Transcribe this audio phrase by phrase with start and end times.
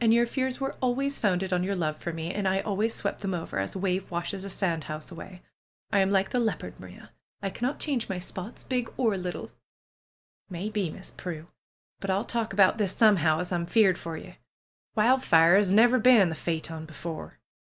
[0.00, 3.20] And your fears were always founded on your love for me, and I always swept
[3.20, 5.40] them over, as a wave washes a sand house away.
[5.92, 7.12] I am like the leopard, Maria;
[7.42, 9.52] I cannot change my spots, big or little!^'"
[10.50, 11.46] Maybe, Miss Prue!
[12.00, 14.38] But I'll talk about this some how, as Pm feared for ye.
[14.96, 17.38] Wildfire 'as never been in the phaeton before."